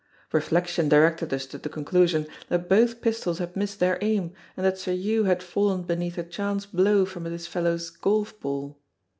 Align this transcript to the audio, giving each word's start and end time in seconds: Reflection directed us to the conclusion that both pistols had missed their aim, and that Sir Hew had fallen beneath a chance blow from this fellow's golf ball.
Reflection 0.31 0.89
directed 0.89 1.31
us 1.31 1.45
to 1.45 1.59
the 1.59 1.69
conclusion 1.69 2.25
that 2.49 2.67
both 2.67 3.01
pistols 3.01 3.37
had 3.37 3.55
missed 3.55 3.79
their 3.79 3.99
aim, 4.01 4.33
and 4.57 4.65
that 4.65 4.79
Sir 4.79 4.93
Hew 4.93 5.25
had 5.25 5.43
fallen 5.43 5.83
beneath 5.83 6.17
a 6.17 6.23
chance 6.23 6.65
blow 6.65 7.05
from 7.05 7.25
this 7.25 7.45
fellow's 7.45 7.91
golf 7.91 8.39
ball. 8.39 8.79